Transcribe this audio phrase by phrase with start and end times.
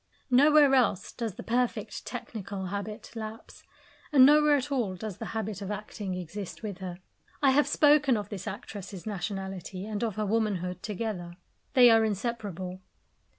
[0.31, 3.61] Nowhere else does the perfect technical habit lapse,
[4.11, 6.97] and nowhere at all does the habit of acting exist with her.
[7.43, 11.35] I have spoken of this actress's nationality and of her womanhood together.
[11.73, 12.81] They are inseparable.